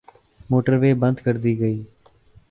Motorway 0.49 0.93
بند 1.01 1.17
کردی 1.25 1.53
گئی۔ 1.59 1.79